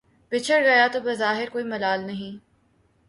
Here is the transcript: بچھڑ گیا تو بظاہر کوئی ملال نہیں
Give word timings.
بچھڑ 0.31 0.59
گیا 0.63 0.87
تو 0.93 0.99
بظاہر 0.99 1.49
کوئی 1.51 1.65
ملال 1.65 2.05
نہیں 2.07 2.37